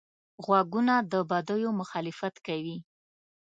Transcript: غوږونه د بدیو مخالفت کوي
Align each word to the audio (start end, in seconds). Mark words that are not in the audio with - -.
غوږونه 0.43 0.93
د 1.11 1.13
بدیو 1.29 1.69
مخالفت 1.79 2.35
کوي 2.47 2.77